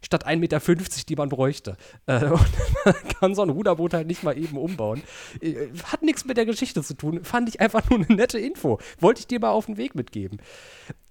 [0.04, 0.60] statt 1,50 Meter,
[1.08, 1.78] die man bräuchte.
[2.08, 2.26] Äh,
[2.86, 5.04] und kann so ein Ruderboot halt nicht mal eben umbauen.
[5.42, 7.24] Äh, hat nichts mit der Geschichte zu tun.
[7.24, 8.80] Fand ich einfach nur eine nette Info.
[9.00, 10.42] Wollte ich dir mal auf den Weg mitgeben.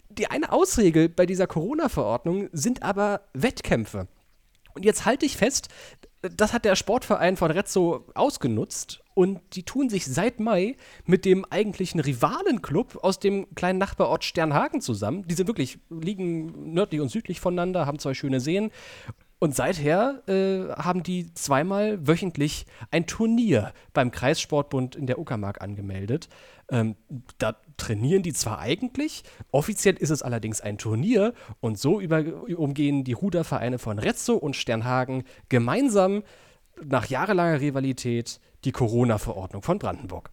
[0.09, 4.09] Die eine Ausregel bei dieser Corona-Verordnung sind aber Wettkämpfe.
[4.75, 5.69] Und jetzt halte ich fest,
[6.23, 11.45] das hat der Sportverein von Rezzo ausgenutzt und die tun sich seit Mai mit dem
[11.45, 15.27] eigentlichen Rivalenclub aus dem kleinen Nachbarort Sternhagen zusammen.
[15.27, 18.71] Die sind wirklich, liegen nördlich und südlich voneinander, haben zwei schöne Seen
[19.41, 26.29] und seither äh, haben die zweimal wöchentlich ein Turnier beim Kreissportbund in der Uckermark angemeldet.
[26.71, 26.95] Ähm,
[27.39, 32.23] da trainieren die zwar eigentlich, offiziell ist es allerdings ein Turnier und so über,
[32.57, 36.23] umgehen die Rudervereine von Rezzo und Sternhagen gemeinsam
[36.85, 40.31] nach jahrelanger Rivalität die Corona-Verordnung von Brandenburg.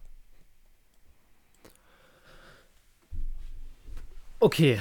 [4.40, 4.80] Okay,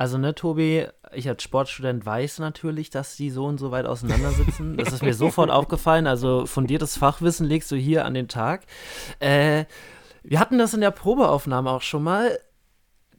[0.00, 4.76] also, ne, Tobi, ich als Sportstudent weiß natürlich, dass die so und so weit auseinandersitzen.
[4.78, 6.06] Das ist mir sofort aufgefallen.
[6.06, 8.62] Also, fundiertes Fachwissen legst du hier an den Tag.
[9.18, 9.66] Äh,
[10.22, 12.38] wir hatten das in der Probeaufnahme auch schon mal.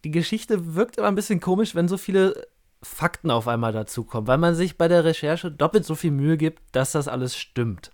[0.03, 2.47] Die Geschichte wirkt immer ein bisschen komisch, wenn so viele
[2.81, 6.63] Fakten auf einmal dazukommen, weil man sich bei der Recherche doppelt so viel Mühe gibt,
[6.71, 7.91] dass das alles stimmt.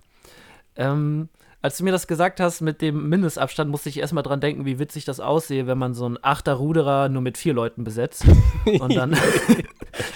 [0.77, 1.29] Ähm,
[1.61, 4.79] als du mir das gesagt hast mit dem Mindestabstand, musste ich erstmal dran denken, wie
[4.79, 8.25] witzig das aussehe, wenn man so einen Achter-Ruderer nur mit vier Leuten besetzt
[8.79, 9.11] und dann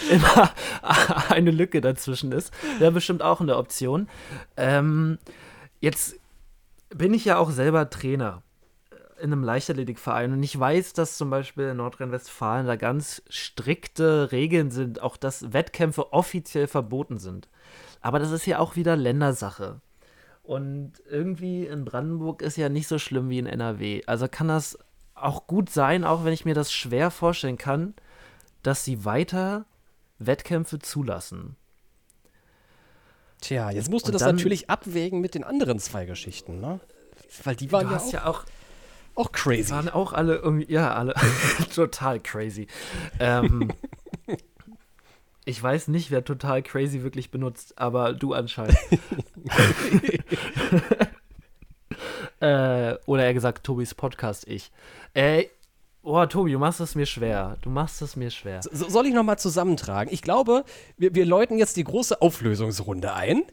[0.10, 0.52] immer
[1.30, 2.54] eine Lücke dazwischen ist.
[2.80, 4.08] Wäre bestimmt auch eine Option.
[4.56, 5.18] Ähm,
[5.80, 6.16] jetzt
[6.90, 8.44] bin ich ja auch selber Trainer
[9.20, 14.72] in einem Leichtathletikverein und ich weiß, dass zum Beispiel in Nordrhein-Westfalen da ganz strikte Regeln
[14.72, 17.48] sind, auch dass Wettkämpfe offiziell verboten sind.
[18.02, 19.80] Aber das ist ja auch wieder Ländersache.
[20.52, 24.04] Und irgendwie in Brandenburg ist ja nicht so schlimm wie in NRW.
[24.06, 24.78] Also kann das
[25.16, 27.94] auch gut sein, auch wenn ich mir das schwer vorstellen kann,
[28.62, 29.64] dass sie weiter
[30.20, 31.56] Wettkämpfe zulassen.
[33.40, 36.82] Tja, jetzt musst du das natürlich abwägen mit den anderen zwei Geschichten, ne?
[37.46, 38.44] Weil die waren ja auch, ja auch,
[39.16, 39.64] auch crazy.
[39.64, 41.14] Die waren auch alle irgendwie, ja, alle
[41.74, 42.68] total crazy.
[43.22, 43.72] Ähm,
[45.52, 48.78] Ich weiß nicht, wer total crazy wirklich benutzt, aber du anscheinend.
[52.40, 54.72] äh, oder er gesagt, Tobis Podcast, ich.
[55.14, 55.48] Äh,
[56.04, 57.58] oh, Tobi, du machst es mir schwer.
[57.64, 58.62] Du machst es mir schwer.
[58.64, 60.14] So, soll ich nochmal zusammentragen?
[60.14, 60.64] Ich glaube,
[60.96, 63.44] wir, wir läuten jetzt die große Auflösungsrunde ein.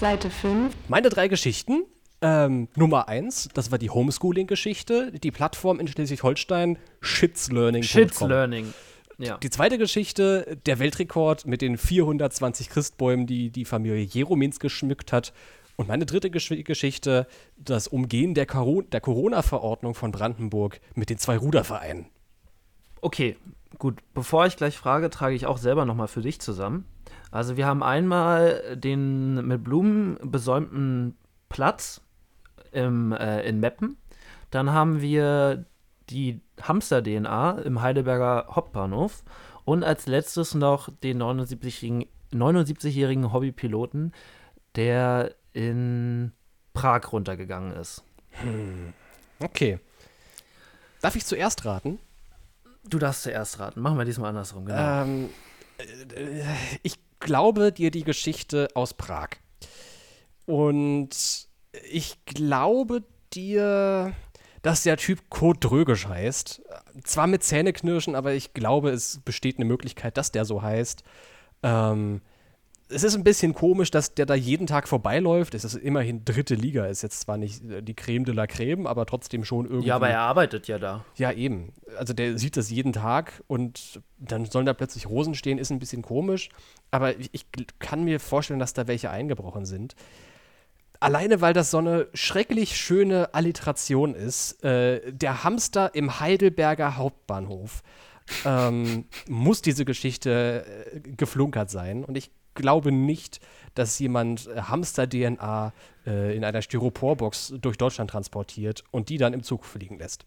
[0.00, 0.74] Seite 5.
[0.88, 1.84] Meine drei Geschichten
[2.24, 7.82] ähm, Nummer eins, das war die Homeschooling-Geschichte, die Plattform in Schleswig-Holstein, Shitslearning.
[7.82, 8.72] Shitslearning.
[9.18, 9.36] Ja.
[9.38, 15.32] Die zweite Geschichte, der Weltrekord mit den 420 Christbäumen, die die Familie Jeromins geschmückt hat.
[15.76, 21.36] Und meine dritte Gesch Geschichte, das Umgehen der, der Corona-Verordnung von Brandenburg mit den zwei
[21.36, 22.06] Rudervereinen.
[23.02, 23.36] Okay,
[23.78, 23.98] gut.
[24.14, 26.86] Bevor ich gleich frage, trage ich auch selber nochmal für dich zusammen.
[27.30, 31.16] Also wir haben einmal den mit Blumen besäumten
[31.48, 32.00] Platz
[32.74, 33.96] im, äh, in Meppen.
[34.50, 35.64] Dann haben wir
[36.10, 39.24] die Hamster-DNA im Heidelberger Hauptbahnhof.
[39.64, 44.12] Und als letztes noch den 79-jährigen 79 Hobbypiloten,
[44.76, 46.32] der in
[46.74, 48.02] Prag runtergegangen ist.
[48.30, 48.92] Hm.
[49.40, 49.78] Okay.
[51.00, 51.98] Darf ich zuerst raten?
[52.84, 53.80] Du darfst zuerst raten.
[53.80, 55.02] Machen wir diesmal andersrum, genau.
[55.02, 55.30] Ähm,
[55.78, 56.42] äh,
[56.82, 59.30] ich glaube dir die Geschichte aus Prag.
[60.46, 61.48] Und
[61.90, 64.12] ich glaube dir,
[64.62, 66.62] dass der Typ Kurt Drögisch heißt.
[67.04, 71.04] Zwar mit Zähneknirschen, aber ich glaube, es besteht eine Möglichkeit, dass der so heißt.
[71.62, 72.22] Ähm,
[72.88, 75.54] es ist ein bisschen komisch, dass der da jeden Tag vorbeiläuft.
[75.54, 79.06] Es ist immerhin dritte Liga, ist jetzt zwar nicht die Creme de la Creme, aber
[79.06, 79.88] trotzdem schon irgendwie.
[79.88, 81.04] Ja, aber er arbeitet ja da.
[81.16, 81.72] Ja, eben.
[81.98, 85.78] Also der sieht das jeden Tag und dann sollen da plötzlich Rosen stehen, ist ein
[85.78, 86.50] bisschen komisch.
[86.90, 87.46] Aber ich
[87.78, 89.96] kann mir vorstellen, dass da welche eingebrochen sind
[91.00, 97.82] alleine weil das so eine schrecklich schöne Alliteration ist, äh, der Hamster im Heidelberger Hauptbahnhof,
[98.44, 102.04] ähm, muss diese Geschichte äh, geflunkert sein.
[102.04, 103.40] Und ich glaube nicht,
[103.74, 105.72] dass jemand äh, Hamster-DNA
[106.06, 110.26] äh, in einer Styroporbox durch Deutschland transportiert und die dann im Zug fliegen lässt.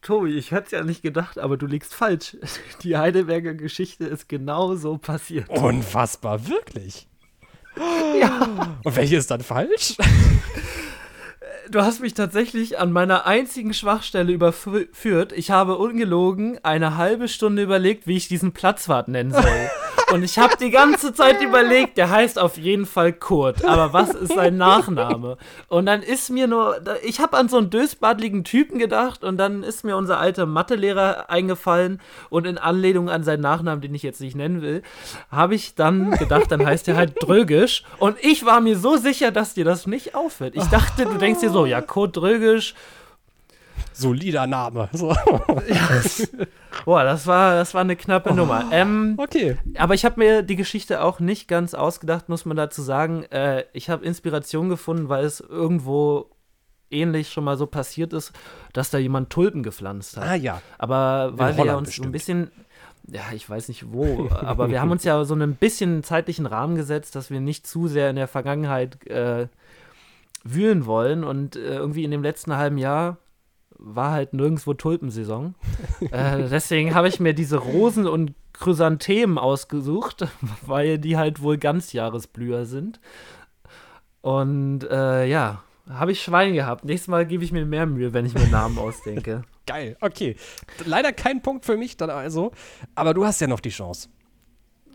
[0.00, 2.36] Tobi, ich hätte es ja nicht gedacht, aber du liegst falsch.
[2.82, 5.48] Die Heidelberger Geschichte ist genau so passiert.
[5.48, 7.08] Unfassbar, wirklich.
[8.20, 8.48] Ja.
[8.84, 9.96] Und welche ist dann falsch?
[11.68, 15.32] Du hast mich tatsächlich an meiner einzigen Schwachstelle überführt.
[15.32, 19.42] Ich habe ungelogen eine halbe Stunde überlegt, wie ich diesen Platzwart nennen soll.
[20.12, 23.64] Und ich habe die ganze Zeit überlegt, der heißt auf jeden Fall Kurt.
[23.64, 25.36] Aber was ist sein Nachname?
[25.68, 29.64] Und dann ist mir nur, ich habe an so einen dösbadligen Typen gedacht und dann
[29.64, 34.20] ist mir unser alter Mathelehrer eingefallen und in Anlehnung an seinen Nachnamen, den ich jetzt
[34.20, 34.82] nicht nennen will,
[35.30, 37.82] habe ich dann gedacht, dann heißt er halt Drögisch.
[37.98, 40.54] Und ich war mir so sicher, dass dir das nicht auffällt.
[40.54, 42.74] Ich dachte, du denkst dir so, ja, Kurt Drögisch
[43.96, 44.88] solider Name.
[44.96, 45.10] So.
[45.12, 45.88] Ja.
[46.84, 48.68] Boah, das war, das war eine knappe oh, Nummer.
[48.70, 49.56] Ähm, okay.
[49.76, 53.24] Aber ich habe mir die Geschichte auch nicht ganz ausgedacht, muss man dazu sagen.
[53.24, 56.30] Äh, ich habe Inspiration gefunden, weil es irgendwo
[56.90, 58.32] ähnlich schon mal so passiert ist,
[58.72, 60.24] dass da jemand Tulpen gepflanzt hat.
[60.24, 60.62] Ah ja.
[60.78, 62.04] Aber weil wir ja uns bestimmt.
[62.04, 62.50] so ein bisschen
[63.08, 66.74] ja, ich weiß nicht wo, aber wir haben uns ja so ein bisschen zeitlichen Rahmen
[66.74, 69.46] gesetzt, dass wir nicht zu sehr in der Vergangenheit äh,
[70.42, 71.24] wühlen wollen.
[71.24, 73.18] Und äh, irgendwie in dem letzten halben Jahr
[73.78, 75.54] war halt nirgendwo Tulpensaison.
[76.10, 80.26] äh, deswegen habe ich mir diese Rosen und Chrysanthemen ausgesucht,
[80.66, 83.00] weil die halt wohl ganzjahresblüher sind.
[84.22, 86.84] Und äh, ja, habe ich Schwein gehabt.
[86.84, 89.42] Nächstes Mal gebe ich mir mehr Mühe, wenn ich mir Namen ausdenke.
[89.66, 90.36] Geil, okay.
[90.84, 92.52] Leider kein Punkt für mich dann also,
[92.94, 94.08] aber du hast ja noch die Chance.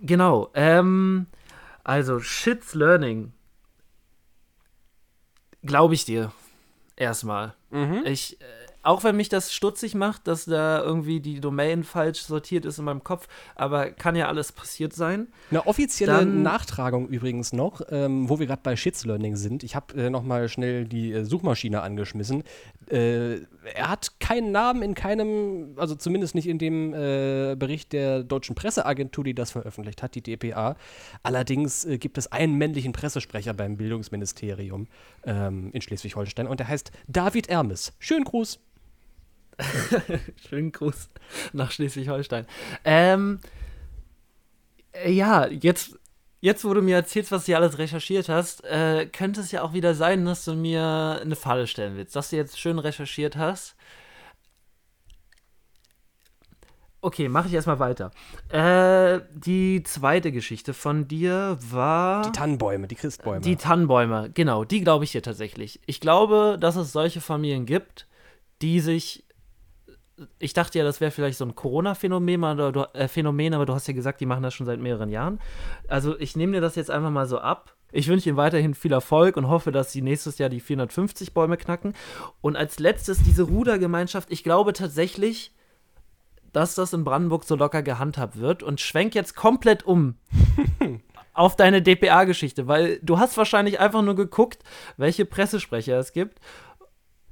[0.02, 0.50] Genau.
[0.54, 1.28] Ähm,
[1.84, 3.34] also, Shit's Learning.
[5.64, 6.32] Glaube ich dir.
[6.96, 7.54] Erstmal.
[7.70, 8.04] Mhm.
[8.06, 8.46] Ich, äh,
[8.84, 12.86] auch wenn mich das stutzig macht, dass da irgendwie die Domain falsch sortiert ist in
[12.86, 15.28] meinem Kopf, aber kann ja alles passiert sein.
[15.50, 19.64] Eine offizielle Dann, Nachtragung übrigens noch, ähm, wo wir gerade bei Shits Learning sind.
[19.64, 22.44] Ich habe äh, noch mal schnell die äh, Suchmaschine angeschmissen.
[22.90, 23.42] Äh,
[23.76, 28.56] er hat keinen Namen in keinem, also zumindest nicht in dem äh, Bericht der deutschen
[28.56, 30.76] Presseagentur, die das veröffentlicht hat, die DPA.
[31.22, 34.88] Allerdings äh, gibt es einen männlichen Pressesprecher beim Bildungsministerium
[35.24, 37.94] ähm, in Schleswig-Holstein und der heißt David Ermes.
[38.00, 38.60] Schönen Gruß.
[40.50, 41.10] Schönen Gruß
[41.54, 42.46] nach Schleswig-Holstein.
[42.84, 43.40] Ähm,
[44.92, 46.00] äh, ja, jetzt,
[46.40, 49.74] jetzt, wo du mir erzählst, was du alles recherchiert hast, äh, könnte es ja auch
[49.74, 53.76] wieder sein, dass du mir eine Falle stellen willst, dass du jetzt schön recherchiert hast.
[57.04, 58.12] Okay, mache ich erstmal weiter.
[58.50, 62.22] Äh, die zweite Geschichte von dir war.
[62.22, 63.42] Die Tannenbäume, die Christbäume.
[63.42, 65.80] Die Tannenbäume, genau, die glaube ich dir tatsächlich.
[65.88, 68.08] Ich glaube, dass es solche Familien gibt,
[68.62, 69.24] die sich
[70.40, 72.44] ich dachte ja, das wäre vielleicht so ein Corona-Phänomen,
[72.94, 75.40] äh, Phänomen, aber du hast ja gesagt, die machen das schon seit mehreren Jahren.
[75.88, 77.76] Also ich nehme dir das jetzt einfach mal so ab.
[77.92, 81.58] Ich wünsche Ihnen weiterhin viel Erfolg und hoffe, dass Sie nächstes Jahr die 450 Bäume
[81.58, 81.94] knacken.
[82.40, 84.32] Und als letztes diese Rudergemeinschaft.
[84.32, 85.54] Ich glaube tatsächlich,
[86.54, 90.16] dass das in Brandenburg so locker gehandhabt wird und schwenk jetzt komplett um
[91.34, 94.64] auf deine DPA-Geschichte, weil du hast wahrscheinlich einfach nur geguckt,
[94.98, 96.40] welche Pressesprecher es gibt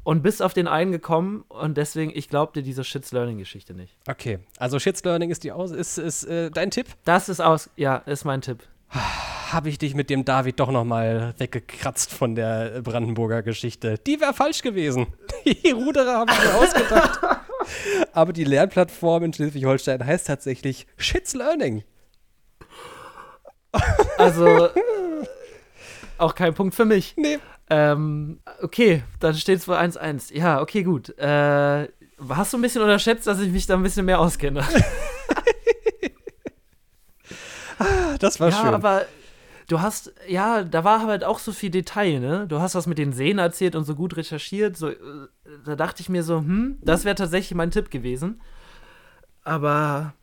[0.04, 3.98] und bist auf den einen gekommen und deswegen, ich glaube dir diese Shits Learning-Geschichte nicht.
[4.08, 6.88] Okay, also Shits Learning ist die aus, ist, ist äh, dein Tipp?
[7.06, 8.64] Das ist aus, ja, ist mein Tipp.
[8.90, 13.98] Habe ich dich mit dem David doch noch mal weggekratzt von der Brandenburger Geschichte.
[14.06, 15.08] Die wäre falsch gewesen.
[15.46, 17.20] Die Ruderer haben mir ausgedacht.
[18.14, 21.84] Aber die Lernplattform in Schleswig-Holstein heißt tatsächlich Shits Learning.
[24.18, 24.70] Also
[26.18, 27.16] auch kein Punkt für mich.
[27.18, 27.40] Nee.
[27.70, 30.34] Ähm, okay, dann steht es wohl 1-1.
[30.34, 31.18] Ja, okay, gut.
[31.20, 31.88] Äh,
[32.30, 34.66] hast du ein bisschen unterschätzt, dass ich mich da ein bisschen mehr auskenne?
[38.20, 38.66] das war ja, schön.
[38.66, 39.06] Ja, aber
[39.68, 42.48] du hast, ja, da war halt auch so viel Detail, ne?
[42.48, 44.76] Du hast was mit den Seen erzählt und so gut recherchiert.
[44.76, 44.96] So, äh,
[45.64, 48.42] da dachte ich mir so, hm, das wäre tatsächlich mein Tipp gewesen.
[49.44, 50.14] Aber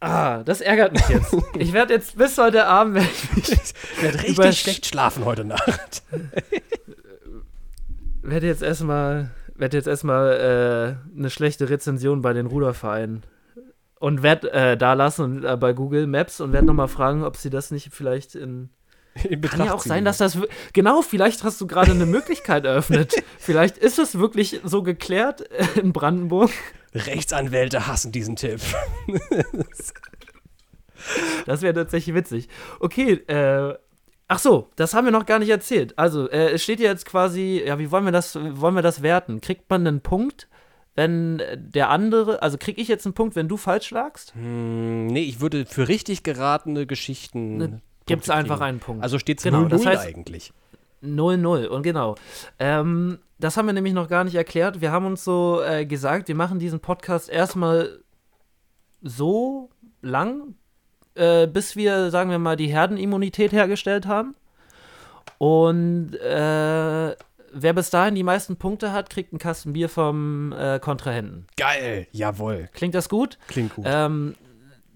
[0.00, 1.34] Ah, das ärgert mich jetzt.
[1.58, 2.98] Ich werde jetzt bis heute Abend
[3.36, 3.48] ich,
[4.02, 6.02] werde richtig schlecht schlafen heute Nacht.
[8.22, 13.22] werde jetzt erstmal werde jetzt erstmal äh, eine schlechte Rezension bei den Rudervereinen
[13.98, 17.48] und werde äh, da lassen äh, bei Google Maps und werde nochmal fragen, ob sie
[17.48, 18.68] das nicht vielleicht in
[19.14, 20.36] Kann ja auch sein, dass das
[20.74, 23.14] genau, vielleicht hast du gerade eine Möglichkeit eröffnet.
[23.38, 25.40] vielleicht ist es wirklich so geklärt
[25.76, 26.50] in Brandenburg.
[26.96, 28.60] Rechtsanwälte hassen diesen Tipp.
[31.46, 32.48] das wäre tatsächlich witzig.
[32.80, 33.74] Okay, äh,
[34.28, 35.98] ach so, das haben wir noch gar nicht erzählt.
[35.98, 39.02] Also, äh, es steht ja jetzt quasi, ja, wie wollen wir das, wollen wir das
[39.02, 39.40] werten?
[39.40, 40.48] Kriegt man einen Punkt,
[40.94, 44.34] wenn der andere, also krieg ich jetzt einen Punkt, wenn du falsch lagst?
[44.34, 47.56] Hm, nee, ich würde für richtig geratene Geschichten.
[47.58, 49.02] Ne, Gibt es einfach einen Punkt.
[49.02, 50.52] Also steht es genau, 0-0 das heißt, eigentlich.
[51.02, 52.16] 0-0 und genau.
[52.58, 54.80] Ähm, das haben wir nämlich noch gar nicht erklärt.
[54.80, 58.00] Wir haben uns so äh, gesagt, wir machen diesen Podcast erstmal
[59.02, 59.70] so
[60.00, 60.54] lang,
[61.14, 64.34] äh, bis wir, sagen wir mal, die Herdenimmunität hergestellt haben.
[65.38, 67.14] Und äh,
[67.52, 71.46] wer bis dahin die meisten Punkte hat, kriegt einen Kasten Bier vom äh, Kontrahenten.
[71.56, 72.68] Geil, jawohl.
[72.72, 73.38] Klingt das gut?
[73.48, 73.84] Klingt gut.
[73.86, 74.34] Ähm,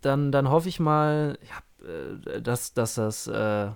[0.00, 3.68] dann, dann hoffe ich mal, ja, äh, dass, dass das äh,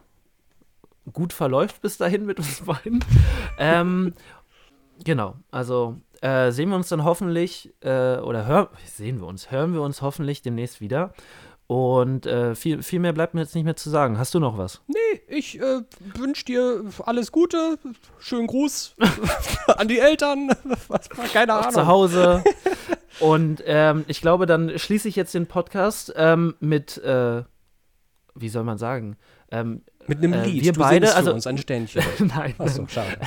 [1.13, 3.05] gut verläuft bis dahin mit uns beiden.
[3.59, 4.15] ähm,
[5.05, 9.75] genau, also äh, sehen wir uns dann hoffentlich, äh, oder hören, sehen wir uns, hören
[9.75, 11.13] wir uns hoffentlich demnächst wieder.
[11.67, 14.19] Und äh, viel, viel mehr bleibt mir jetzt nicht mehr zu sagen.
[14.19, 14.83] Hast du noch was?
[14.87, 15.81] Nee, ich äh,
[16.15, 17.79] wünsche dir alles Gute,
[18.19, 18.97] schönen Gruß
[19.77, 20.51] an die Eltern,
[20.89, 21.73] was, keine Ahnung.
[21.73, 22.45] Zu Hause.
[23.21, 27.45] Und ähm, ich glaube, dann schließe ich jetzt den Podcast ähm, mit, äh,
[28.35, 29.17] wie soll man sagen?
[29.51, 30.65] Ähm, mit einem äh, Lied.
[30.65, 32.03] wir du beide, also- uns ein Ständchen.
[32.37, 32.55] Nein.
[32.59, 33.19] Achso, schade.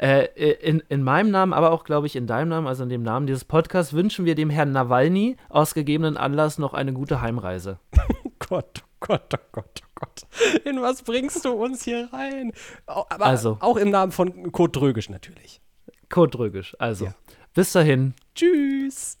[0.00, 0.26] Äh,
[0.60, 3.26] in, in meinem Namen, aber auch, glaube ich, in deinem Namen, also in dem Namen
[3.26, 7.78] dieses Podcasts, wünschen wir dem Herrn Nawalny aus gegebenen Anlass noch eine gute Heimreise.
[8.38, 10.22] Gott, oh Gott, oh Gott, oh Gott.
[10.64, 12.52] In was bringst du uns hier rein?
[12.86, 13.56] Aber Also.
[13.60, 15.60] auch im Namen von Kurt Drögisch natürlich.
[16.08, 16.76] Kurt Drögisch.
[16.78, 17.14] Also, Ja.
[17.54, 18.14] bis dahin.
[18.34, 19.18] Tschüss.